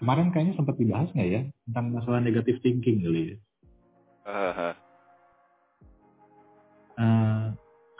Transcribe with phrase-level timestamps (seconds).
[0.00, 3.36] kemarin kayaknya sempat dibahas nggak ya tentang masalah negatif thinking kali ya.
[7.00, 7.46] Eh,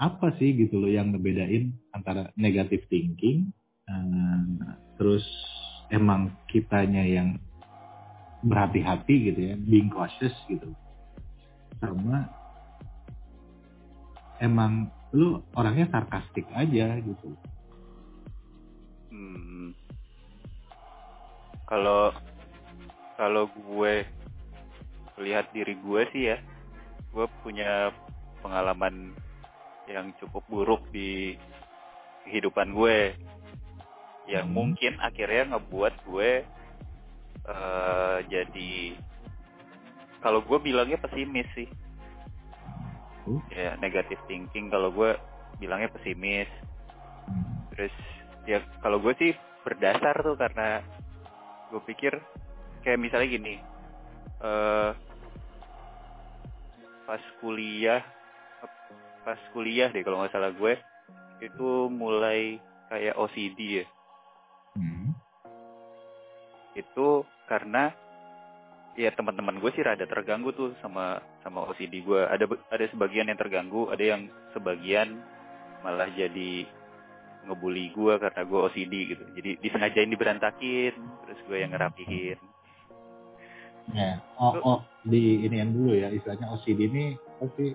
[0.01, 3.53] apa sih gitu loh yang ngebedain antara negatif thinking
[3.89, 4.41] eh,
[4.97, 5.25] terus
[5.93, 7.37] emang kitanya yang
[8.41, 10.73] berhati-hati gitu ya being cautious gitu
[11.81, 12.29] sama
[14.41, 17.37] emang lu orangnya sarkastik aja gitu
[19.11, 19.75] Hmm.
[21.71, 22.11] Kalau
[23.15, 24.03] kalau gue
[25.23, 26.39] lihat diri gue sih ya,
[27.15, 27.95] gue punya
[28.43, 29.15] pengalaman
[29.87, 31.39] yang cukup buruk di
[32.27, 33.15] kehidupan gue,
[34.27, 34.57] yang Hmm.
[34.57, 36.31] mungkin akhirnya ngebuat gue
[37.41, 38.73] eh, jadi
[40.21, 41.69] kalau gue bilangnya pesimis sih,
[43.25, 43.41] Oh.
[43.49, 44.69] ya negatif thinking.
[44.69, 45.17] Kalau gue
[45.57, 46.51] bilangnya pesimis,
[47.31, 47.45] Hmm.
[47.73, 47.95] terus
[48.45, 49.33] ya kalau gue sih
[49.65, 50.85] berdasar tuh karena
[51.71, 52.13] gue pikir
[52.83, 53.55] kayak misalnya gini
[54.43, 54.93] eh
[57.07, 58.03] pas kuliah
[59.27, 60.75] pas kuliah deh kalau nggak salah gue
[61.41, 63.87] itu mulai kayak OCD ya
[64.71, 65.11] Hmm.
[66.79, 67.91] itu karena
[68.95, 73.39] ya teman-teman gue sih rada terganggu tuh sama sama OCD gue ada ada sebagian yang
[73.39, 75.19] terganggu ada yang sebagian
[75.83, 76.71] malah jadi
[77.49, 82.39] ngebully gue karena gue OCD gitu jadi disengajain diberantakin terus gue yang ngerapihin
[83.91, 87.05] Ya, oh, oh, di ini yang dulu ya, istilahnya OCD ini
[87.43, 87.75] pasti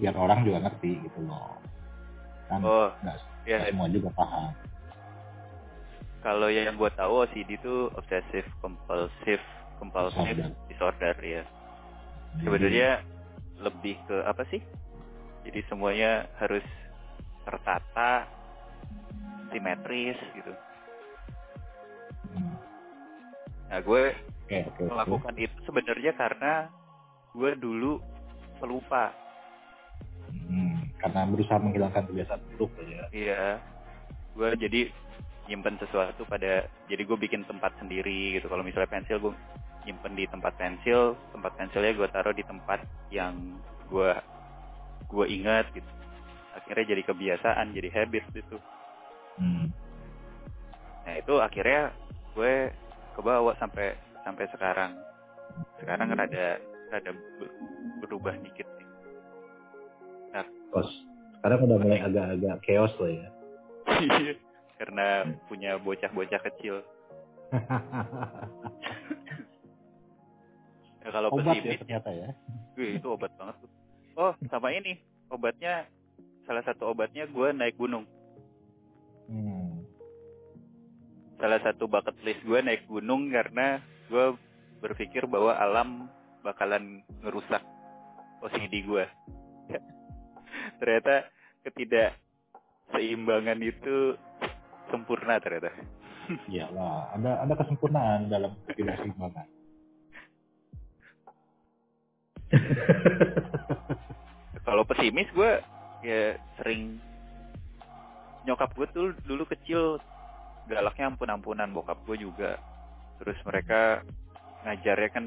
[0.00, 1.60] biar orang juga ngerti gitu loh.
[2.48, 4.48] Kan oh nggak ya nggak semua juga paham.
[6.24, 9.42] kalau yang gue tahu OCD itu obsessive compulsive
[9.76, 10.54] compulsive Disorder.
[10.70, 11.42] disorder ya
[12.38, 12.90] Jadi, sebenarnya
[13.60, 14.62] lebih ke apa sih
[15.44, 16.62] jadi semuanya harus
[17.44, 18.26] tertata
[19.52, 20.52] simetris gitu.
[23.70, 24.02] Nah gue
[24.68, 24.84] oke.
[24.88, 26.68] melakukan itu sebenarnya karena
[27.34, 28.00] gue dulu
[28.60, 29.12] pelupa
[30.32, 33.04] Hmm, karena berusaha menghilangkan kebiasaan buruk ya.
[33.12, 33.60] iya.
[34.36, 34.88] Gue jadi
[35.48, 38.48] nyimpen sesuatu pada jadi gue bikin tempat sendiri gitu.
[38.48, 39.34] Kalau misalnya pensil gue
[39.86, 43.34] nyimpen di tempat pensil tempat pensilnya gue taruh di tempat yang
[43.90, 44.10] gue
[45.10, 45.90] gue ingat gitu
[46.64, 48.56] akhirnya jadi kebiasaan jadi habit gitu
[49.32, 49.72] Hmm.
[51.02, 51.88] nah itu akhirnya
[52.36, 52.68] gue
[53.16, 54.92] kebawa sampai sampai sekarang
[55.80, 56.60] sekarang rada
[56.92, 57.56] rada ber-
[58.04, 58.86] berubah dikit sih
[60.68, 60.88] Kos.
[61.36, 63.28] Sekarang udah mulai agak-agak chaos loh ya.
[64.80, 66.80] karena punya bocah-bocah kecil
[71.02, 72.28] ya, kalau Obat ya ternyata ya.
[72.78, 73.70] wih, itu obat banget tuh
[74.16, 74.96] oh sama ini
[75.28, 75.84] obatnya
[76.44, 78.04] salah satu obatnya gue naik gunung
[79.30, 79.86] Hmm.
[81.40, 83.80] salah satu bucket list gue naik gunung karena
[84.10, 84.36] gue
[84.82, 86.10] berpikir bahwa alam
[86.42, 87.62] bakalan ngerusak
[88.42, 89.06] OCD gue.
[90.82, 91.30] ternyata
[91.62, 94.18] ketidakseimbangan itu
[94.90, 95.70] sempurna ternyata.
[96.52, 99.46] Iyalah, ada ada kesempurnaan dalam ketidakseimbangan.
[104.66, 105.52] Kalau pesimis gue
[106.02, 106.98] ya sering
[108.42, 110.02] nyokap gue tuh dulu kecil
[110.66, 112.58] galaknya ampun-ampunan bokap gue juga.
[113.22, 114.02] Terus mereka
[114.66, 115.26] ngajarnya kan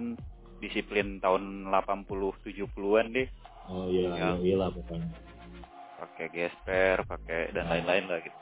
[0.59, 2.08] disiplin tahun 80
[2.44, 3.28] 70-an deh.
[3.66, 4.16] Oh iya, Ya.
[4.16, 5.09] iya, iya lah pokoknya.
[5.96, 8.38] pakai gesper, pakai dan lain-lain lah gitu.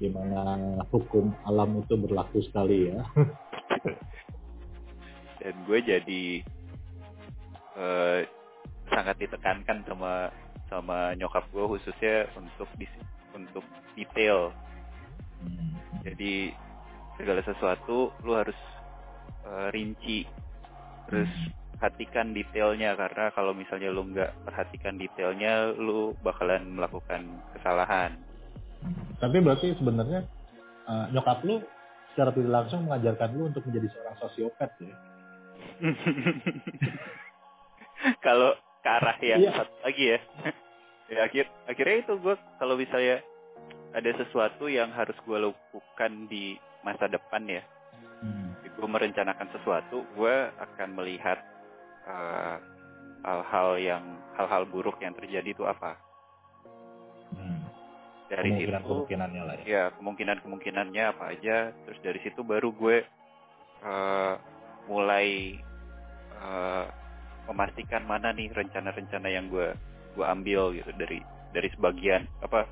[0.00, 0.42] Di mana
[0.88, 3.04] hukum alam itu berlaku sekali ya.
[5.40, 6.24] Dan gue jadi
[7.76, 8.20] eh,
[8.88, 10.32] sangat ditekankan sama
[10.66, 13.64] sama nyokap gue khususnya untuk dis- untuk
[13.94, 14.50] detail.
[15.42, 15.74] Hmm.
[16.02, 16.50] Jadi
[17.16, 18.56] segala sesuatu lu harus
[19.46, 20.26] eh, rinci,
[21.10, 21.30] terus
[21.76, 28.16] perhatikan detailnya karena kalau misalnya lu nggak perhatikan detailnya, lu bakalan melakukan kesalahan.
[29.20, 30.24] Tapi berarti sebenarnya
[30.88, 31.60] eh, nyokap lu
[32.16, 34.96] secara tidak langsung mengajarkan lu untuk menjadi seorang sosiopat ya.
[38.24, 38.56] kalau
[38.86, 39.52] ke arah yang Iya.
[39.58, 40.18] satu lagi ya
[41.10, 43.18] ya akhir akhirnya itu gue kalau misalnya
[43.90, 47.62] ada sesuatu yang harus gue lakukan di masa depan ya
[48.16, 48.56] Hmm.
[48.64, 51.36] gue merencanakan sesuatu, gue akan melihat
[52.08, 52.56] eh,
[53.20, 54.04] hal-hal yang
[54.36, 56.00] hal-hal buruk yang terjadi itu apa.
[57.36, 57.60] Hmm.
[58.32, 59.64] Dari situ, Kemungkinan kemungkinannya lah ya.
[59.68, 61.56] ya kemungkinan kemungkinannya apa aja.
[61.84, 63.04] Terus dari situ baru gue
[63.84, 64.34] eh,
[64.88, 65.60] mulai
[66.40, 66.84] eh,
[67.46, 69.72] memastikan mana nih rencana-rencana yang gue
[70.16, 71.20] gue ambil gitu dari
[71.52, 72.66] dari sebagian apa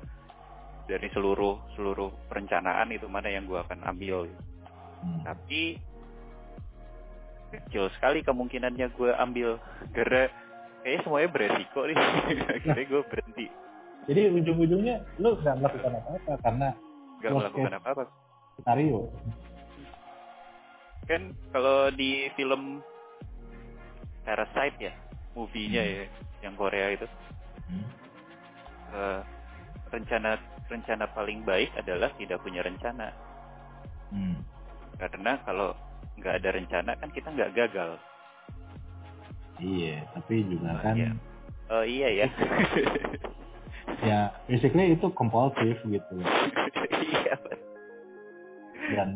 [0.85, 4.29] dari seluruh seluruh perencanaan itu mana yang gue akan ambil.
[4.29, 4.43] gitu.
[5.01, 5.21] Hmm.
[5.25, 5.61] Tapi
[7.55, 9.57] kecil sekali kemungkinannya gue ambil
[9.93, 10.29] karena
[10.85, 11.97] kayaknya semuanya beresiko nih.
[12.61, 13.47] Akhirnya gue berhenti,
[14.05, 16.67] Jadi ujung-ujungnya lu nggak melakukan apa-apa karena
[17.21, 18.03] gak melakukan apa-apa.
[18.55, 19.09] skenario.
[21.09, 21.21] Kan
[21.53, 22.85] kalau di film
[24.25, 24.93] Parasite ya,
[25.37, 26.05] movie-nya ya,
[26.41, 27.05] yang Korea itu,
[27.69, 27.87] Hmm.
[28.91, 29.21] eh,
[29.89, 30.35] rencana
[30.65, 33.13] rencana paling baik adalah tidak punya rencana.
[34.09, 34.41] Hmm.
[34.97, 35.77] Karena kalau
[36.17, 38.01] nggak ada rencana kan kita nggak gagal.
[39.55, 41.11] Iya, tapi juga Oh, kan iya.
[41.65, 42.27] Oh iya ya.
[44.03, 46.15] ya basically itu kompulsif gitu
[47.05, 47.33] Iya.
[48.93, 49.09] dan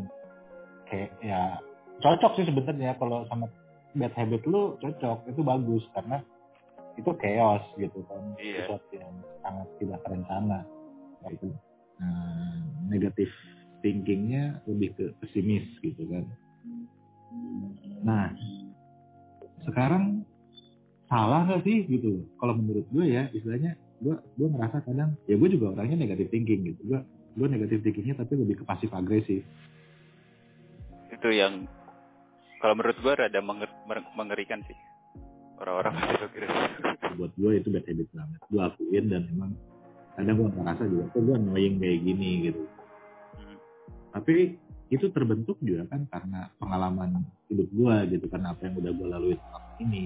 [0.88, 1.57] kayak ya
[2.00, 3.45] cocok sih sebenarnya kalau sama
[3.97, 6.21] bad habit lu cocok itu bagus karena
[7.00, 8.21] itu chaos gitu kan.
[8.38, 8.68] Iya.
[8.68, 10.59] sesuatu yang sangat tidak terencana
[11.31, 11.47] gitu.
[12.00, 12.59] Nah,
[12.91, 13.30] negatif
[13.80, 16.25] thinkingnya lebih ke pesimis gitu kan.
[18.03, 18.36] Nah
[19.68, 20.24] sekarang
[21.07, 22.27] salah nggak sih gitu?
[22.38, 26.75] Kalau menurut gue ya istilahnya gue gue ngerasa kadang ya gue juga orangnya negatif thinking
[26.75, 26.81] gitu.
[26.83, 27.00] Gue
[27.39, 29.44] gue negatif thinkingnya tapi lebih ke pasif agresif
[31.19, 31.68] itu yang
[32.59, 33.79] kalau menurut gua rada menger-
[34.13, 34.75] mengerikan sih
[35.59, 36.71] orang-orang pasif agresif.
[37.19, 39.51] buat gue itu bad habit banget gue akuin dan emang
[40.15, 42.63] kadang gue ngerasa juga kok gue annoying kayak gini gitu
[43.29, 43.56] Hmm.
[44.11, 44.56] tapi
[44.88, 49.35] itu terbentuk juga kan karena pengalaman hidup gue gitu karena apa yang udah gue lalui
[49.35, 50.05] selama ini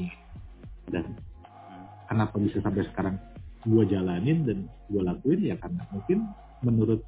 [0.89, 1.85] dan Hmm.
[2.09, 3.15] kenapa bisa sampai sekarang
[3.63, 4.57] gue jalanin dan
[4.89, 6.27] gue lakuin ya karena mungkin
[6.59, 6.99] menurut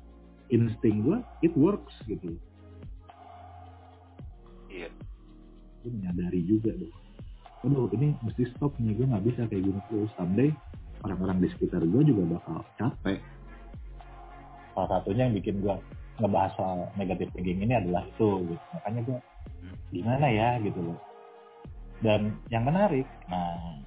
[0.47, 2.37] insting gue it works gitu
[5.85, 7.05] gue menyadari juga dong
[7.65, 10.13] aduh ini mesti stop nih gue nggak bisa kayak gini terus.
[10.13, 10.53] Someday
[11.01, 13.19] orang-orang di sekitar gue juga bakal capek.
[14.77, 15.75] Salah satunya yang bikin gue
[16.21, 18.63] ngebahas soal negatif thinking ini adalah itu gitu.
[18.77, 19.19] Makanya gue
[19.89, 20.99] gimana ya gitu loh.
[22.05, 23.81] Dan yang menarik nah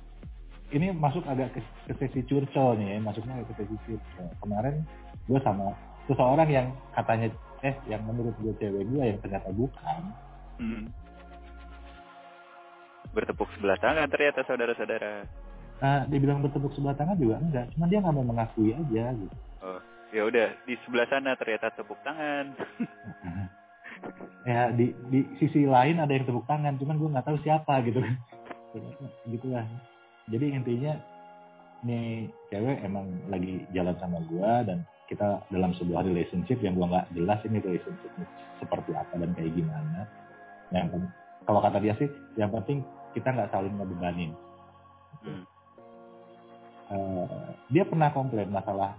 [0.75, 4.27] ini masuk agak ke, ke sesi curcol nih ya masuknya ke sesi curcol.
[4.43, 4.83] Kemarin
[5.31, 5.71] gue sama
[6.11, 6.67] seseorang yang
[6.99, 7.31] katanya
[7.63, 10.03] eh yang menurut gue cewek gue yang ternyata bukan
[10.59, 10.91] Hmm.
[13.19, 15.27] Bertepuk sebelah tangan ternyata saudara-saudara.
[15.83, 19.37] Nah, dibilang bertepuk sebelah tangan juga enggak, cuma dia nggak mau mengakui aja gitu.
[19.59, 19.83] Oh,
[20.15, 22.55] ya udah di sebelah sana ternyata tepuk tangan.
[24.51, 27.99] ya di di sisi lain ada yang tepuk tangan, cuman gue nggak tahu siapa gitu.
[29.35, 29.67] Gitulah.
[30.31, 30.95] Jadi intinya
[31.83, 37.07] nih cewek emang lagi jalan sama gue dan kita dalam sebuah relationship yang gue nggak
[37.19, 38.15] jelas ini relationship
[38.63, 40.07] seperti apa dan kayak gimana.
[40.71, 41.11] Yang
[41.49, 42.85] kalau kata dia sih, yang penting
[43.17, 44.33] kita nggak saling ngebebanin.
[45.25, 45.45] Hmm.
[46.89, 48.97] Eh, dia pernah komplain masalah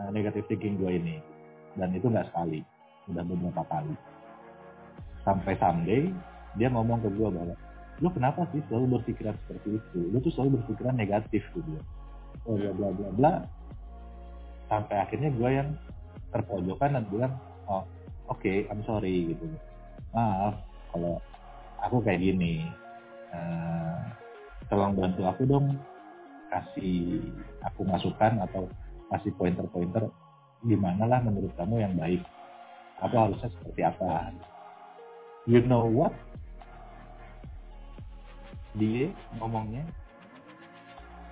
[0.00, 1.16] uh, negative thinking gue ini.
[1.76, 2.64] Dan itu nggak sekali.
[3.12, 3.94] Udah beberapa kali.
[5.22, 6.08] Sampai someday
[6.56, 7.56] dia ngomong ke gue bahwa
[8.00, 10.00] lu kenapa sih selalu berpikiran seperti itu?
[10.12, 11.76] Lu tuh selalu berpikiran negatif gitu
[12.46, 13.32] oh bla bla bla bla.
[14.66, 15.68] Sampai akhirnya gue yang
[16.34, 17.32] terpojokan dan bilang
[17.70, 17.82] oh
[18.30, 19.46] oke I'm sorry gitu.
[20.12, 20.60] Maaf
[20.94, 21.18] kalau
[21.82, 22.66] aku kayak gini
[23.34, 23.98] Eh,
[24.70, 25.66] tolong bantu aku dong
[26.50, 27.22] kasih
[27.66, 28.70] aku masukan atau
[29.10, 30.06] kasih pointer-pointer
[30.62, 32.22] gimana lah menurut kamu yang baik.
[33.02, 34.32] Atau harusnya seperti apa?
[35.46, 36.14] You know what?
[38.76, 39.84] Dia ngomongnya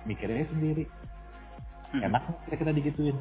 [0.05, 0.85] mikirnya sendiri.
[1.93, 2.11] Hmm.
[2.11, 3.17] enak kita kita digituin?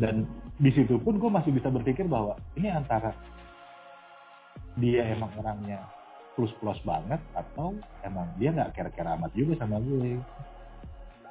[0.00, 0.24] Dan
[0.56, 3.12] di situ pun gue masih bisa berpikir bahwa ini antara
[4.80, 5.84] dia emang orangnya
[6.34, 10.20] plus plus banget atau emang dia nggak kira-kira amat juga sama gue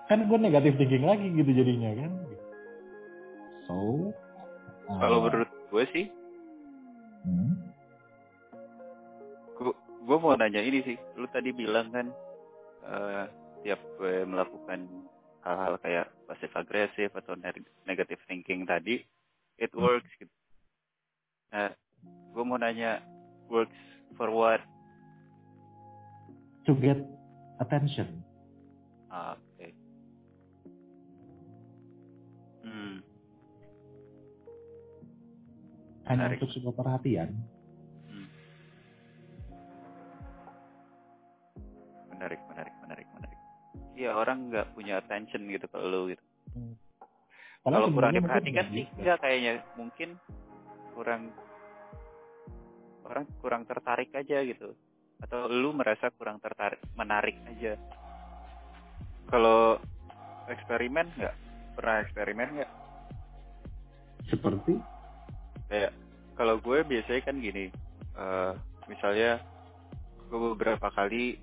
[0.05, 2.11] kan gue negatif thinking lagi gitu jadinya kan
[3.65, 3.75] so
[4.89, 6.05] uh, Kalau menurut gue sih,
[7.23, 7.71] hmm,
[10.11, 10.97] gue mau nanya ini sih.
[11.15, 12.07] Lu tadi bilang kan,
[12.83, 13.23] eh,
[13.63, 14.89] tiap gue melakukan
[15.45, 19.01] hal-hal kayak pasif agresif atau neg- negative thinking tadi,
[19.61, 20.09] it works.
[20.17, 20.33] Gitu.
[21.53, 21.71] Nah,
[22.33, 22.99] gue mau nanya,
[23.47, 23.77] works
[24.17, 24.61] for what?
[26.65, 26.99] to get
[27.61, 28.21] attention.
[29.09, 29.37] Oke.
[29.57, 29.71] Okay.
[32.65, 32.95] Hmm.
[36.09, 37.29] Hanya untuk sebuah perhatian.
[38.09, 38.27] Hmm.
[42.13, 43.39] Menarik, menarik, menarik, menarik.
[43.97, 46.23] Iya orang nggak punya attention gitu kalau lu gitu.
[46.53, 46.73] Hmm.
[47.61, 48.99] Kalau kurang diperhatikan ya, sih gitu.
[49.05, 50.09] nggak kayaknya mungkin
[50.97, 51.29] kurang
[53.05, 54.73] orang kurang tertarik aja gitu
[55.21, 57.77] atau lu merasa kurang tertarik menarik aja?
[59.29, 59.77] Kalau
[60.49, 61.35] eksperimen nggak?
[61.77, 62.71] Pernah eksperimen nggak?
[64.27, 64.73] Seperti?
[65.71, 65.93] Kayak
[66.35, 67.71] kalau gue biasanya kan gini
[68.17, 68.53] eh,
[68.89, 69.39] misalnya
[70.27, 71.37] gue beberapa kali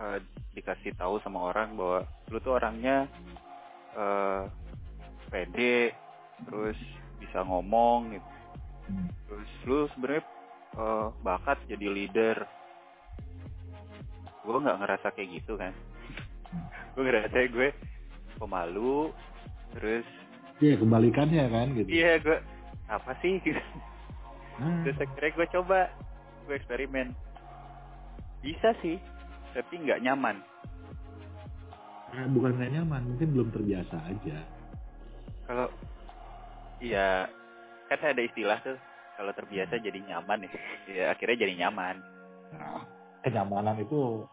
[0.00, 0.18] eh,
[0.56, 3.06] dikasih tahu sama orang bahwa lu tuh orangnya
[3.94, 4.44] eh,
[5.30, 5.94] pede
[6.48, 6.78] terus
[7.20, 8.30] bisa ngomong gitu.
[9.28, 10.24] Terus lu sebenarnya
[10.74, 12.36] eh, bakat jadi leader
[14.40, 15.72] gue nggak ngerasa kayak gitu kan.
[16.96, 17.70] Gue ngerasa gue
[18.36, 19.14] pemalu
[19.76, 20.02] terus
[20.58, 21.88] ya kebalikannya kan gitu.
[21.88, 22.38] iya gue
[22.90, 23.38] apa sih?
[23.46, 23.60] Gitu.
[24.58, 25.78] Nah, terus akhirnya gue coba
[26.44, 27.14] gue eksperimen.
[28.42, 28.98] Bisa sih
[29.54, 30.36] tapi nggak nyaman.
[32.10, 34.38] Nah, bukan nggak nyaman, mungkin belum terbiasa aja.
[35.46, 35.66] kalau
[36.78, 37.26] iya
[37.86, 38.78] kan ada istilah tuh
[39.18, 40.50] kalau terbiasa jadi nyaman ya
[40.90, 41.96] ya akhirnya jadi nyaman.
[42.54, 42.82] Nah,
[43.22, 44.24] kenyamanan itu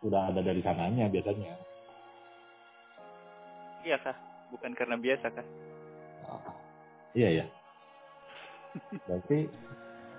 [0.00, 1.54] udah ada dari sananya biasanya.
[3.82, 4.14] iya kah?
[4.48, 5.46] Bukan karena biasa kah?
[6.24, 6.52] Ah,
[7.12, 7.44] iya ya.
[9.08, 9.48] Berarti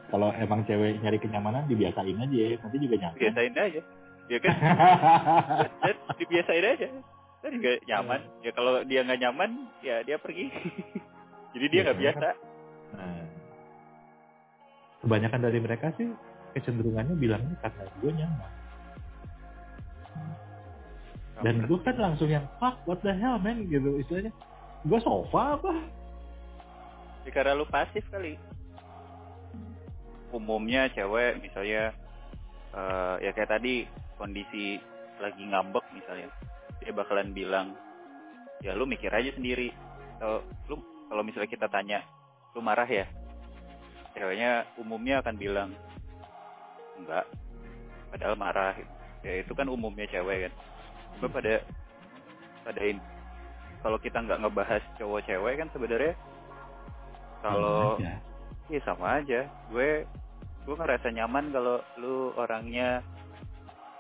[0.10, 3.20] kalau emang cewek nyari kenyamanan dibiasain aja, nanti juga nyaman.
[3.20, 3.82] biasain aja.
[4.30, 4.56] Ya kan?
[6.20, 6.88] Dibiasain aja.
[7.40, 8.22] Kan nggak nyaman.
[8.42, 10.50] Ya kalau dia nggak nyaman ya dia pergi.
[11.54, 12.04] Jadi dia Iya, nggak kan?
[12.04, 12.28] biasa.
[12.90, 13.24] Nah,
[15.00, 16.10] kebanyakan dari mereka sih
[16.54, 18.52] kecenderungannya bilangnya karena gue nyaman.
[21.40, 24.36] Dan gue kan langsung yang fuck what the hell man gitu istilahnya.
[24.84, 25.74] Gue sofa apa?
[27.24, 28.36] Ya, karena lu pasif kali.
[30.36, 31.96] Umumnya cewek misalnya
[32.76, 33.88] eh, ya kayak tadi
[34.20, 34.78] kondisi
[35.20, 36.32] lagi ngambek misalnya,
[36.80, 37.76] dia bakalan bilang
[38.64, 39.72] ya lu mikir aja sendiri.
[40.20, 40.76] Kalau lu
[41.08, 42.04] kalau misalnya kita tanya
[42.54, 43.08] lu marah ya,
[44.16, 45.72] ceweknya umumnya akan bilang
[47.00, 47.26] enggak,
[48.12, 48.76] padahal marah.
[49.24, 50.54] Ya itu kan umumnya cewek kan.
[51.18, 51.64] Cuma pada
[52.64, 53.04] pada in-
[53.80, 56.14] kalau kita nggak ngebahas cowok cewek kan sebenarnya
[57.42, 57.96] kalau.
[58.70, 59.50] Iya sama aja.
[59.72, 60.06] Gue
[60.68, 63.02] gue ngerasa nyaman kalau lu orangnya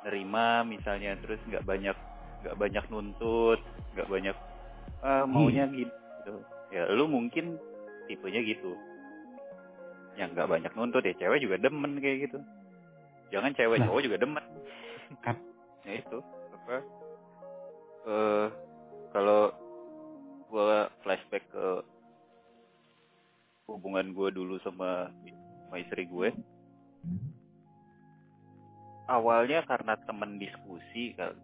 [0.06, 1.98] nerima misalnya terus nggak banyak
[2.46, 3.60] nggak banyak nuntut
[3.98, 4.36] nggak banyak
[5.02, 6.34] ah, maunya gitu.
[6.70, 7.58] Ya lu mungkin
[8.06, 8.78] tipenya gitu.
[10.16, 12.40] Yang nggak banyak nuntut ya cewek juga demen kayak gitu.
[13.30, 13.88] Jangan cewek Nah.
[13.88, 14.46] cowok juga demen.
[15.22, 15.42] Kan-
[15.88, 16.20] ya itu
[16.54, 16.76] apa?
[18.10, 18.48] Eh
[19.10, 19.54] kalau
[20.50, 21.68] gue flashback ke
[23.70, 25.14] hubungan gue dulu sama
[25.70, 26.34] sama istri gue
[29.06, 31.38] awalnya karena temen diskusi kan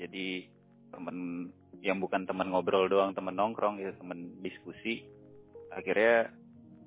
[0.00, 0.44] jadi
[0.88, 1.48] temen
[1.84, 5.04] yang bukan temen ngobrol doang temen nongkrong gitu temen diskusi
[5.72, 6.32] akhirnya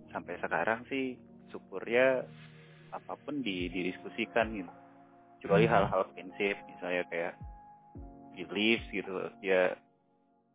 [0.09, 1.17] sampai sekarang sih
[1.53, 2.25] syukurnya
[2.89, 4.71] apa pun di didiskusikan gitu
[5.39, 5.73] kecuali Hmm.
[5.73, 7.33] hal-hal prinsip misalnya kayak
[8.39, 9.75] beliefs gitu ya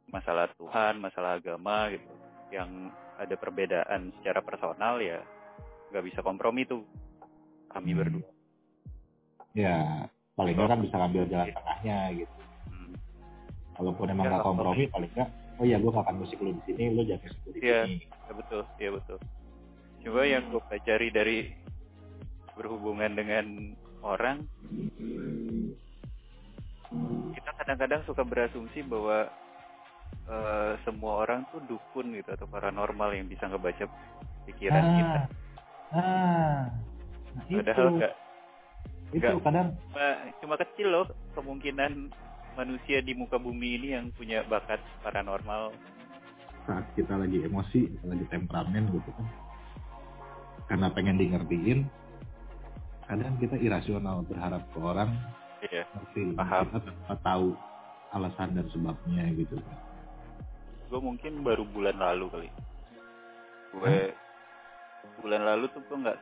[0.09, 2.09] masalah Tuhan masalah agama gitu
[2.49, 5.21] yang ada perbedaan secara personal ya
[5.88, 6.83] nggak bisa kompromi tuh
[7.69, 8.00] kami Hmm.
[8.00, 8.29] berdua
[9.55, 10.03] Ya
[10.35, 12.35] paling nggak kan bisa ngambil jalan tengahnya gitu.
[12.67, 12.91] Hmm.
[13.73, 16.62] Kalaupun emang Ya, nggak kalau- kompromi paling nggak oh iya gue akan musik lu di
[16.67, 17.81] sini, lu jangan musik di Iya.
[17.87, 17.97] sini.
[18.03, 19.19] Ya betul, ya betul.
[20.03, 21.37] Coba yang gue pelajari dari
[22.54, 24.46] berhubungan dengan orang,
[27.34, 29.26] kita kadang-kadang suka berasumsi bahwa
[30.30, 33.84] eh, semua orang tuh dukun gitu atau paranormal yang bisa ngebaca
[34.46, 35.20] pikiran kita.
[35.94, 36.58] Ah, ah,
[37.34, 38.14] nah itu, Padahal nggak,
[39.14, 39.42] itu nggak.
[39.42, 40.06] kadang cuma,
[40.42, 41.92] cuma kecil loh kemungkinan
[42.54, 45.75] manusia di muka bumi ini yang punya bakat paranormal.
[46.64, 49.26] saat kita lagi emosi, kita lagi temperamen gitu kan.
[50.64, 51.84] Karena pengen di ngertiin,
[53.04, 55.11] kadang kita irasional berharap ke orang
[55.64, 55.84] Iya.
[55.96, 56.64] ngerti Paham.
[56.68, 57.49] kita tanpa tahu
[58.12, 59.78] alasan dan sebabnya gitu kan.
[60.88, 62.50] gue mungkin baru bulan lalu kali
[63.75, 63.96] gue
[65.18, 66.18] bulan lalu tuh gue nggak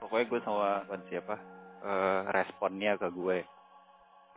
[0.00, 1.34] pokoknya gue sama bukan siapa
[1.84, 3.38] eh, responnya ke gue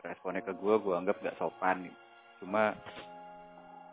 [0.04, 1.98] responnya ke gue gue anggap nggak sopan gitu.
[2.44, 2.76] cuma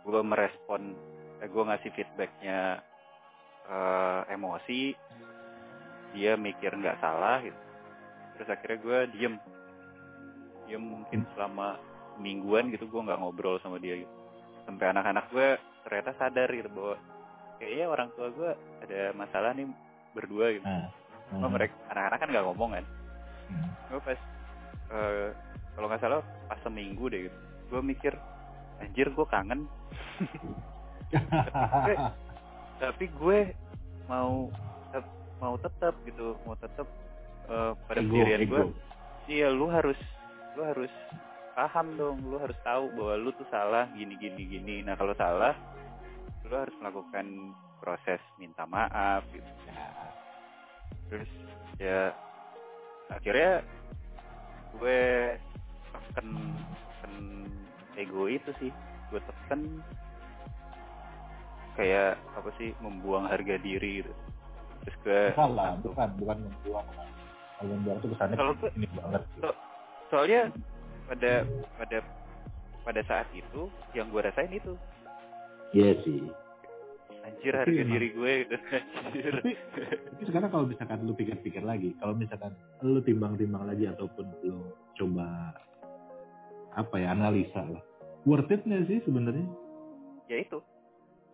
[0.03, 0.93] gue merespon
[1.41, 2.83] eh, gue ngasih feedbacknya
[3.65, 4.93] eh, emosi
[6.13, 7.62] dia mikir nggak salah gitu
[8.33, 9.35] terus akhirnya gue diem
[10.65, 11.77] diem mungkin selama
[12.15, 14.13] mingguan gitu gue nggak ngobrol sama dia gitu
[14.63, 15.47] sampai anak-anak gue
[15.83, 16.95] ternyata sadar gitu bahwa
[17.57, 19.67] kayaknya orang tua gue ada masalah nih
[20.13, 20.63] berdua gitu.
[20.63, 20.87] Nah,
[21.29, 22.85] Cuma hmm, mereka anak-anak kan nggak ngomong kan.
[23.49, 24.19] hmm, Gue pas
[24.93, 25.27] eh,
[25.73, 27.37] kalau nggak salah pas seminggu deh gitu.
[27.69, 28.13] gue mikir
[28.79, 29.65] anjir gue kangen
[32.77, 33.39] tapi gue
[34.05, 34.49] mau
[34.91, 36.87] tep- mau tetap gitu mau tetap
[37.49, 38.63] eh, pada Ego, pendirian gue
[39.31, 39.99] iya lu harus
[40.53, 40.93] lu harus
[41.53, 44.75] paham dong lu harus tahu bahwa lu tuh salah gini gini gini.
[44.81, 45.53] Nah kalau salah
[46.43, 49.51] lu harus melakukan proses minta maaf gitu
[51.11, 51.29] terus
[51.77, 52.09] ya
[53.13, 53.61] akhirnya
[54.81, 55.01] gue
[55.93, 56.27] tekan
[56.73, 57.13] tekan
[58.01, 58.73] ego itu sih.
[59.13, 59.61] Gue tekan
[61.77, 64.13] kayak apa sih membuang harga diri gitu.
[64.83, 66.87] Terus gue salah bukan bukan membuang
[67.63, 69.59] kalau membuang itu kesannya Kalau ini banget So-
[70.09, 70.41] soalnya
[71.05, 71.31] pada
[71.79, 71.97] pada
[72.83, 74.75] pada saat itu yang gue rasain itu.
[75.71, 76.19] Iya sih.
[77.23, 78.55] Anjir Tapi harga emang- diri gue gitu
[78.99, 79.31] anjir.
[79.31, 79.51] Tapi
[80.03, 82.51] tapi sekarang kalau misalkan lu pikir-pikir lagi kalau misalkan
[82.83, 84.59] lu timbang-timbang lagi ataupun lu
[84.93, 85.55] coba
[86.73, 87.79] apa ya analisa lah
[88.23, 89.47] worth it nggak sih sebenarnya?
[90.27, 90.59] Ya itu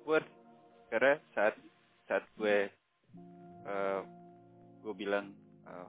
[0.06, 0.30] worth.
[0.90, 1.58] Karena saat
[2.06, 2.70] saat gue
[3.66, 4.00] eh,
[4.80, 5.34] gue bilang
[5.66, 5.88] eh,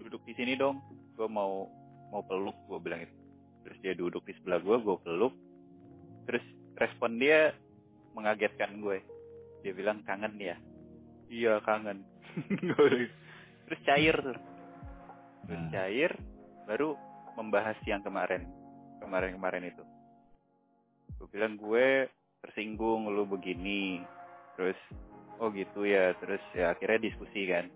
[0.00, 0.80] duduk di sini dong.
[1.14, 1.68] Gue mau
[2.10, 3.20] mau peluk gue bilang itu
[3.60, 5.34] terus dia duduk di sebelah gue gue peluk.
[6.28, 6.44] Terus
[6.80, 7.52] respon dia
[8.16, 8.98] mengagetkan gue.
[9.60, 10.56] Dia bilang kangen ya?
[11.30, 12.02] Iya kangen.
[12.62, 13.10] Bilang,
[13.66, 14.42] terus cair terus
[15.50, 15.66] Nah.
[15.72, 16.14] cair
[16.68, 16.94] baru
[17.34, 18.46] membahas yang kemarin.
[19.02, 19.82] Kemarin kemarin itu.
[21.18, 22.06] Gue bilang gue
[22.44, 24.04] tersinggung lu begini.
[24.54, 24.78] Terus
[25.42, 26.14] oh gitu ya.
[26.22, 27.66] Terus ya akhirnya diskusi kan.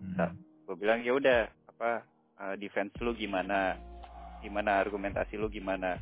[0.00, 0.36] Hmm.
[0.70, 2.06] Gue bilang ya udah apa
[2.38, 3.74] eh, defense lu gimana?
[4.38, 5.98] Gimana argumentasi lu gimana?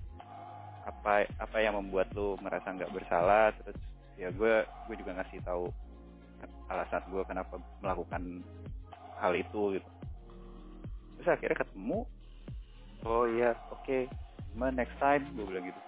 [0.84, 3.48] Apa apa yang membuat lu merasa nggak bersalah?
[3.56, 3.80] Terus
[4.20, 5.72] ya gue gue juga ngasih tahu
[6.68, 8.44] alasan gue kenapa melakukan
[9.16, 9.90] hal itu gitu.
[11.16, 12.04] Terus akhirnya ketemu.
[13.08, 14.04] Oh iya oke
[14.52, 15.24] gimana next time?
[15.32, 15.80] Gue bilang gitu.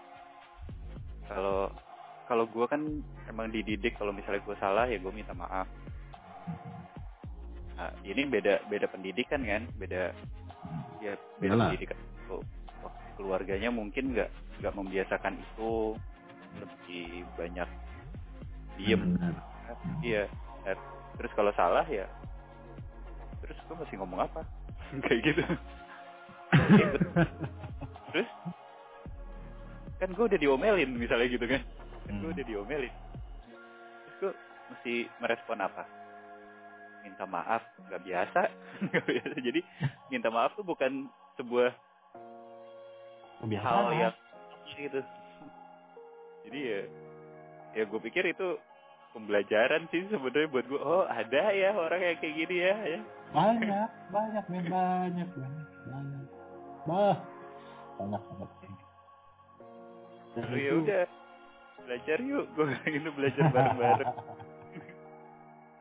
[1.29, 1.69] Kalau
[2.25, 2.81] kalau gue kan
[3.29, 5.69] emang dididik kalau misalnya gue salah ya gue minta maaf
[7.81, 9.65] nah, ini beda beda pendidikan kan?
[9.75, 10.13] Beda
[11.01, 11.67] ya beda Iyalah.
[11.73, 11.99] pendidikan.
[12.29, 12.45] Oh,
[12.85, 14.29] oh, keluarganya mungkin nggak
[14.61, 15.97] nggak membiasakan itu
[16.61, 17.69] lebih banyak
[18.77, 19.17] diem.
[19.17, 19.35] Benar.
[20.05, 20.29] iya.
[20.69, 20.77] Eh,
[21.17, 22.05] terus kalau salah ya
[23.41, 24.45] terus gue masih ngomong apa?
[25.09, 25.43] Kayak gitu.
[26.77, 27.01] Ikut.
[28.13, 28.29] terus?
[29.97, 31.63] Kan gue udah diomelin misalnya gitu kan.
[32.05, 32.37] Kan gue Hmm.
[32.37, 32.93] udah diomelin.
[34.05, 34.33] Terus gue
[34.71, 35.83] mesti merespon apa
[37.03, 38.41] minta maaf nggak biasa.
[38.89, 39.35] Nggak biasa.
[39.41, 39.61] Jadi
[40.09, 41.71] minta maaf tuh bukan sebuah
[43.41, 43.65] Kebiasaan.
[43.65, 44.15] hal yang
[44.71, 45.01] gitu
[46.41, 46.81] jadi ya
[47.73, 48.57] ya gue pikir itu
[49.13, 53.01] pembelajaran sih sebenarnya buat gue oh ada ya orang yang kayak gini ya ya.
[53.31, 54.65] Banyak banyak men.
[54.67, 56.25] Banyak banyak banyak.
[56.87, 57.17] Bah
[57.99, 58.51] banyak banget.
[60.31, 61.05] Dan Lalu ya udah.
[61.81, 62.45] Belajar yuk.
[62.55, 62.67] Gue
[62.99, 64.15] itu belajar bareng-bareng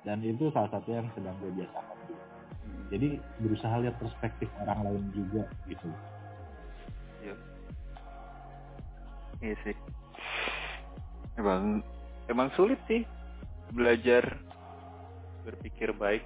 [0.02, 2.26] dan itu salah satu yang sedang gue biasakan juga.
[2.90, 3.08] jadi
[3.40, 5.90] berusaha lihat perspektif orang lain juga gitu
[7.20, 7.36] Iya.
[9.42, 9.76] Iya sih.
[11.36, 11.84] Emang
[12.28, 13.04] emang sulit sih
[13.70, 14.24] belajar
[15.44, 16.24] berpikir baik.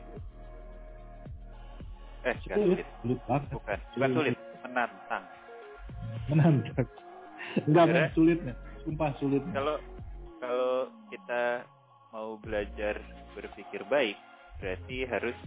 [2.23, 2.87] Eh, sulit sulit.
[3.01, 4.13] sulit banget Bukan, bukan Sulit.
[4.13, 5.23] sulit, menantang.
[6.23, 6.87] menantang
[7.67, 9.75] enggak men sulitnya sumpah sulitnya Kalau
[10.39, 10.73] kalau
[11.09, 11.43] kita
[12.09, 12.95] mau belajar
[13.33, 14.17] berpikir baik,
[14.57, 15.37] berarti harus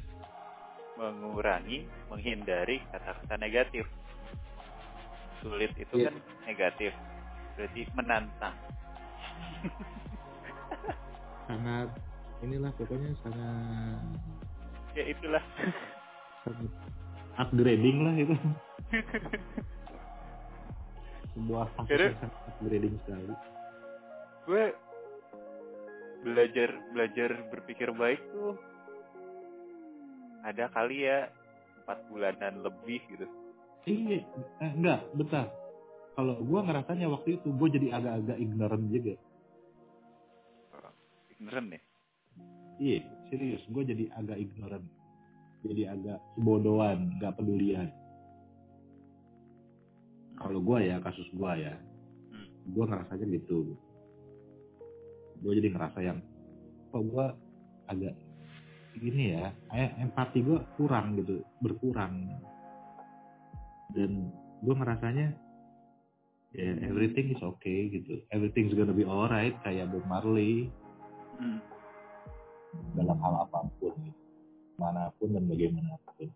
[0.97, 3.85] mengurangi, menghindari kata-kata negatif.
[5.41, 6.09] Sulit itu Iya.
[6.09, 6.93] kan negatif,
[7.55, 8.57] berarti menantang.
[11.47, 11.89] sangat
[12.43, 14.03] inilah pokoknya sangat
[14.93, 15.45] Ya itulah.
[16.43, 16.73] sangat
[17.37, 18.35] upgrading lah itu
[21.37, 23.35] sebuah upgrading sekali
[24.47, 24.65] gue
[26.27, 28.59] belajar belajar berpikir baik tuh
[30.43, 31.31] ada kali ya
[31.83, 33.27] empat bulanan lebih gitu.
[33.87, 34.27] Iya
[34.59, 35.47] eh, enggak bentar.
[36.19, 39.15] Kalau gua ngerasanya waktu itu gue jadi agak-agak ignorant juga.
[41.31, 41.81] Ignorant ya?
[42.83, 42.99] Iya
[43.31, 44.87] serius gue jadi agak ignorant.
[45.63, 47.87] Jadi agak sebodohan nggak pedulian.
[50.43, 51.75] Kalau gua ya kasus gua ya
[52.27, 52.51] Hmm.
[52.75, 53.79] gue ngerasanya gitu
[55.43, 56.19] gue jadi ngerasa yang
[56.93, 57.27] kok gue
[57.87, 58.15] agak
[58.97, 62.29] gini ya kayak empati gue kurang gitu berkurang
[63.93, 64.33] dan
[64.65, 65.37] gue ngerasanya
[66.57, 70.73] ya everything is okay gitu everything's gonna be alright kayak Bob Marley
[71.37, 71.61] Hmm.
[72.97, 74.17] dalam hal apa pun gitu.
[74.81, 76.33] mana pun dan bagaimanapun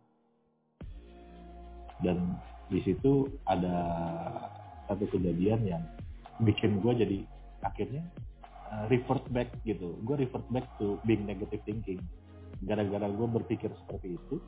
[2.04, 2.36] dan
[2.68, 3.76] di situ ada
[4.88, 5.82] satu kejadian yang
[6.44, 7.18] bikin gue jadi
[7.64, 8.04] akhirnya
[8.72, 9.98] uh, revert back gitu.
[10.06, 12.00] Gue revert back to being negative thinking.
[12.64, 14.38] Gara-gara gue berpikir seperti itu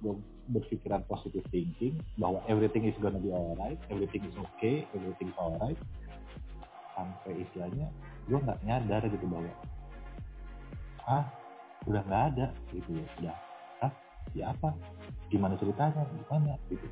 [0.00, 0.16] gue
[0.48, 5.76] berpikiran positive thinking bahwa everything is gonna be alright everything is okay everything is alright
[6.96, 7.92] sampai istilahnya
[8.24, 9.52] gue nggak nyadar gitu bahwa
[11.04, 11.24] ah
[11.88, 13.06] udah nggak ada gitu ya.
[13.18, 13.36] Udah
[13.80, 13.92] ah
[14.36, 14.76] ya apa?
[15.32, 16.04] Gimana ceritanya?
[16.04, 16.54] Gimana?
[16.68, 16.86] Gitu.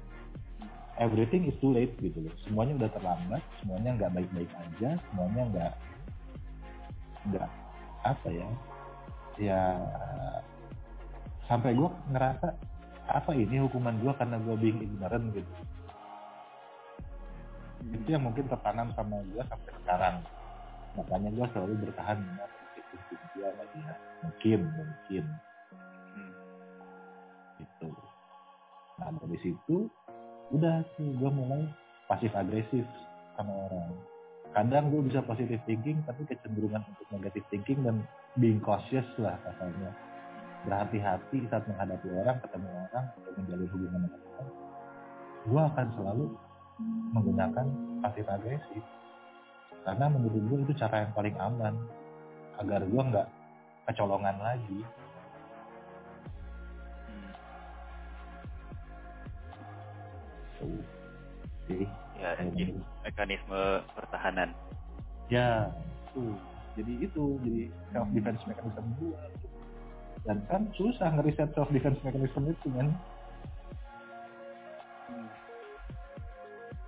[0.98, 2.34] Everything is too late gitu loh.
[2.48, 5.72] Semuanya udah terlambat semuanya nggak baik-baik aja semuanya nggak
[7.28, 7.50] nggak
[8.06, 8.48] apa ya
[9.38, 9.60] ya
[11.48, 12.48] sampai gue ngerasa
[13.08, 15.52] apa ini hukuman gue karena gue being ignorant gitu.
[17.88, 20.16] Itu yang mungkin tertanam sama gue sampai sekarang.
[21.00, 22.50] Makanya gue selalu bertahan dengan
[23.32, 23.80] gue lagi
[24.20, 25.24] mungkin mungkin.
[26.12, 26.32] Hmm.
[27.64, 27.88] gitu.
[29.00, 29.76] Nah dari situ
[30.52, 31.64] udah tuh gue mulai
[32.12, 32.84] pasif agresif
[33.36, 33.96] sama orang
[34.56, 38.00] kadang gue bisa positive thinking tapi kecenderungan untuk negative thinking dan
[38.40, 39.92] being cautious lah kasarnya
[40.66, 44.50] berhati-hati saat menghadapi orang ketemu orang atau menjalin hubungan dengan orang.
[45.48, 46.24] Gue akan selalu
[47.14, 47.66] menggunakan
[48.02, 48.84] pasif agresif
[49.86, 51.74] karena menurut gue itu cara yang paling aman.
[52.58, 53.28] Agar gue nggak
[53.86, 54.80] kecolongan lagi.
[57.06, 57.30] Hmm.
[60.58, 61.88] tuh
[62.36, 62.80] Ya, jadi gitu.
[63.04, 63.60] mekanisme
[63.94, 64.50] pertahanan.
[65.28, 65.68] ya
[66.12, 66.36] tuh
[66.72, 67.62] jadi itu jadi
[67.92, 69.16] self defense mechanism gue
[70.24, 72.88] dan kan susah ngeriset self defense mechanism itu kan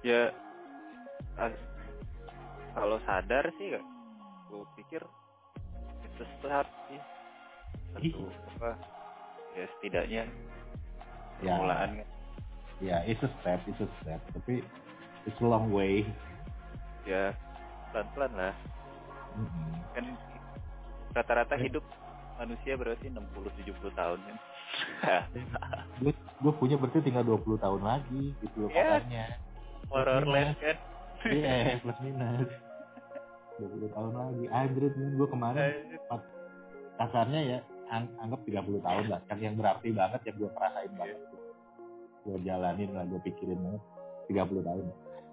[0.01, 0.33] Ya,
[2.73, 3.69] kalau sadar sih,
[4.49, 5.05] gue pikir
[6.09, 7.01] itu start sih.
[7.93, 8.81] Satu apa?
[9.53, 10.25] Ya setidaknya
[11.41, 11.57] Ya.
[11.57, 12.09] permulaan kan.
[12.81, 14.65] ya itu step itu step tapi
[15.25, 16.05] it's a long way
[17.03, 17.33] Ya
[17.91, 18.55] pelan-pelan lah.
[19.35, 19.73] Mm-mm.
[19.93, 20.05] Kan
[21.11, 21.67] rata-rata Ya.
[21.67, 21.85] hidup
[22.37, 24.37] manusia berarti 60-70 tahun kan.
[26.01, 29.01] gue gue punya berarti tinggal 20 tahun lagi gitu loh Ya.
[29.01, 29.25] pokoknya
[29.91, 30.77] Horror land kan.
[31.27, 32.49] iya plus minus
[33.59, 35.59] 20 tahun lagi anjrit nih gue kemarin
[36.97, 37.59] kasarnya ya
[37.91, 41.19] ang- anggap 30 tahun lah kan yang berarti banget yang gue ngerasain banget
[42.23, 43.83] gue jalanin lah gue pikirin banget
[44.31, 44.85] 30 tahun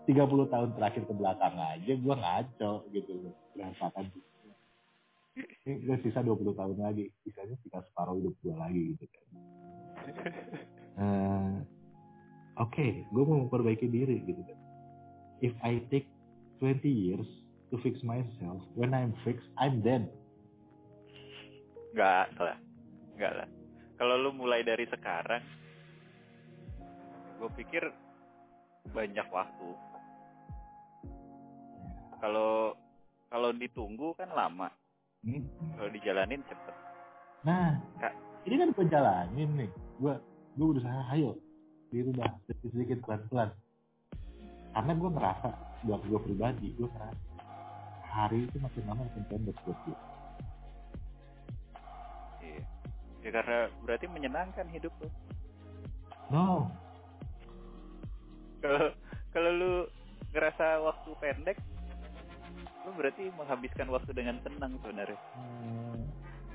[0.08, 4.08] 30 tahun terakhir ke belakang aja gue ngaco gitu loh berantakan
[5.68, 9.26] ini gue sisa 20 tahun lagi sisanya tinggal separuh hidup gue lagi gitu kan
[10.98, 11.56] Eh,
[12.58, 14.58] oke gue mau memperbaiki diri gitu kan
[15.46, 16.10] if I take
[16.58, 17.30] 20 years
[17.70, 20.10] to fix myself when I'm fixed I'm dead
[21.98, 22.58] Enggak lah.
[23.18, 23.50] Enggak lah.
[23.98, 25.42] Kalau lu mulai dari sekarang,
[27.42, 27.90] gue pikir
[28.94, 29.70] banyak waktu.
[32.18, 32.74] Kalau
[33.28, 34.70] kalau ditunggu kan lama.
[35.26, 35.44] Hmm.
[35.76, 36.76] Kalau dijalanin cepet.
[37.44, 38.14] Nah, Kak.
[38.48, 39.72] ini kan gue jalanin nih.
[40.00, 40.14] Gue
[40.58, 41.38] gue berusaha ayo
[41.94, 43.50] dirubah sedikit sedikit pelan pelan.
[44.74, 45.50] Karena gue ngerasa
[45.86, 47.26] buat gue pribadi, gue ngerasa
[48.08, 49.98] hari itu makin lama makin pendek buat gue.
[52.42, 52.62] Iya.
[53.26, 55.10] Ya karena berarti menyenangkan hidup lu.
[56.28, 56.68] No,
[58.60, 58.92] Kalau
[59.32, 59.74] kalau lu
[60.36, 61.58] ngerasa waktu pendek,
[62.88, 65.20] lu berarti menghabiskan waktu dengan tenang sebenarnya.
[65.36, 66.02] hmm,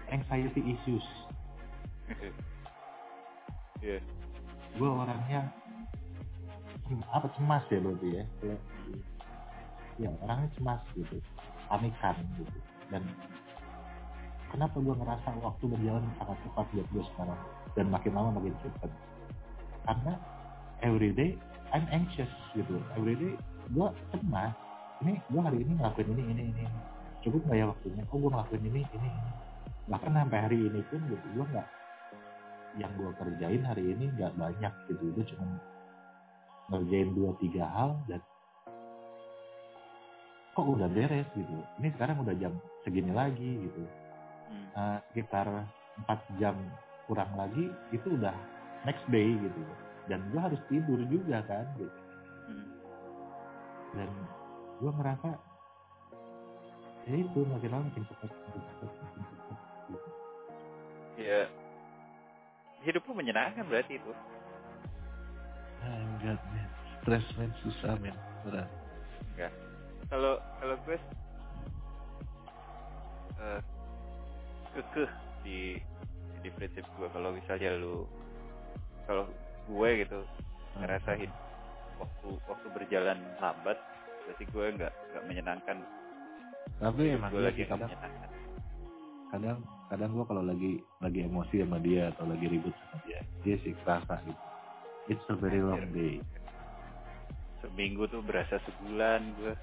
[0.08, 1.06] anxiety issues.
[3.82, 3.98] Iya.
[4.78, 5.50] Gue orangnya
[7.10, 8.24] apa cemas ya berarti ya.
[9.98, 11.18] Ya orangnya cemas gitu,
[11.66, 12.58] panikan gitu.
[12.94, 13.02] Dan
[14.54, 17.40] kenapa gue ngerasa waktu berjalan sangat cepat buat gue sekarang
[17.72, 18.90] dan makin lama makin cepat
[19.88, 20.14] karena
[20.84, 21.34] everyday
[21.72, 23.34] I'm anxious gitu everyday
[23.72, 24.52] gue cemas
[25.02, 26.64] ini gue hari ini ngelakuin ini ini ini
[27.22, 28.02] cukup nggak ya waktunya?
[28.10, 29.30] Oh gue ngelakuin ini ini ini.
[29.90, 31.26] Bahkan sampai hari ini pun gitu.
[31.34, 31.68] Gue nggak
[32.80, 35.04] yang gue kerjain hari ini nggak banyak gitu.
[35.14, 35.46] Gue cuma
[36.70, 38.20] ngerjain dua tiga hal dan
[40.52, 41.56] kok udah beres gitu.
[41.82, 42.52] Ini sekarang udah jam
[42.86, 43.82] segini lagi gitu.
[44.52, 44.66] Hmm.
[44.76, 45.48] Eh, sekitar
[46.04, 46.56] 4 jam
[47.08, 48.34] kurang lagi itu udah
[48.84, 49.62] next day gitu.
[50.10, 51.98] Dan gue harus tidur juga kan gitu.
[52.42, 52.66] Hmm.
[53.94, 54.08] dan
[54.82, 55.28] gue ngerasa
[57.06, 60.08] ya itu makin lama makin cepat makin cepat makin cepat gitu.
[61.22, 61.40] Ya.
[62.82, 64.10] Hidup lu menyenangkan berarti itu.
[65.86, 66.66] ah enggak men.
[66.98, 67.50] Stres men.
[67.62, 68.14] Susah men.
[68.42, 68.66] Berat.
[70.12, 70.98] Kalau kalau gue
[73.40, 73.60] eh,
[74.76, 75.80] kekeh di
[76.44, 78.04] di prinsip gue kalau misalnya lu
[79.08, 79.24] kalau
[79.72, 80.20] gue gitu
[80.76, 81.32] ngerasain
[81.96, 83.80] waktu waktu berjalan lambat
[84.26, 85.76] berarti gue nggak nggak menyenangkan.
[86.78, 88.30] Tapi emang gue iya lagi kadang menyenangkan.
[89.32, 89.58] kadang
[89.88, 93.72] kadang gue kalau lagi lagi emosi sama dia atau lagi ribut sama dia dia sih
[93.82, 94.42] kerasa gitu.
[95.10, 96.22] It's a very long day.
[97.64, 99.54] Seminggu tuh berasa sebulan gue.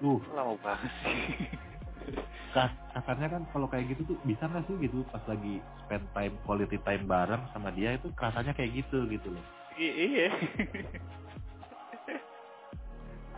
[0.00, 0.18] Uh.
[0.32, 1.18] Lama banget sih.
[2.50, 6.34] Kas kasarnya kan kalau kayak gitu tuh bisa nggak sih gitu pas lagi spend time
[6.42, 9.44] quality time bareng sama dia itu kerasanya kayak gitu gitu loh.
[9.78, 10.28] I- iya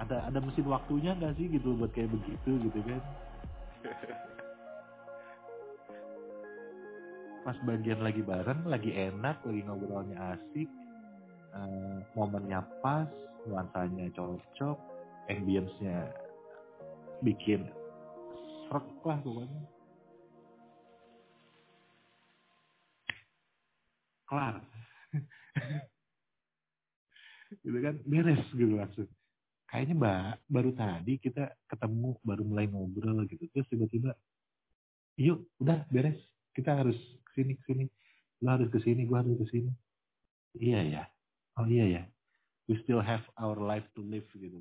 [0.01, 3.03] ada ada mesin waktunya nggak sih gitu buat kayak begitu gitu kan?
[7.43, 10.71] Pas bagian lagi bareng lagi enak lagi ngobrolnya asik
[11.53, 13.11] eh, momennya pas
[13.45, 14.79] nuansanya cocok
[15.29, 16.07] ambience-nya
[17.21, 17.67] bikin
[18.67, 19.63] serak lah pokoknya.
[24.31, 24.57] Kelar.
[27.61, 28.01] Gitu kan?
[28.09, 29.05] Beres gitu langsung
[29.73, 33.49] kayaknya mbak baru tadi kita ketemu baru mulai ngobrol gitu.
[33.57, 34.13] Terus tiba-tiba
[35.17, 36.21] yuk udah beres.
[36.53, 37.85] Kita harus ke sini ke sini.
[38.45, 39.73] Lu harus ke sini gua harus ke sini.
[40.61, 41.03] Iya ya.
[41.57, 42.03] Oh iya ya.
[42.69, 44.61] We still have our life to live gitu.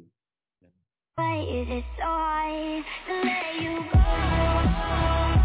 [1.19, 5.40] Why is it so hard to let you go?